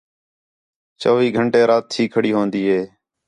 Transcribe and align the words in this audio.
چَوِّی 1.01 1.29
گھنٹے 1.37 1.61
رات 1.69 1.83
تھی 1.91 2.03
کھڑی 2.13 2.31
ہون٘دی 2.35 2.63
ہِے 2.71 2.81